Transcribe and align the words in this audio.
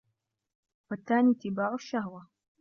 وَالثَّانِي 0.91 1.31
اتِّبَاعُ 1.31 1.73
الشَّهْوَةِ 1.75 2.27